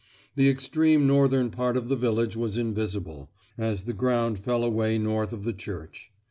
The 0.33 0.49
extreme 0.49 1.05
northern 1.05 1.51
part 1.51 1.77
of 1.77 1.87
the 1.87 1.95
village 1.95 2.35
was 2.35 2.57
invisible, 2.57 3.29
as 3.55 3.83
the 3.83 3.93
ground 3.93 4.39
fell 4.39 4.63
away 4.63 4.97
north 4.97 5.31
of 5.31 5.43
the 5.43 5.53
church. 5.53 6.11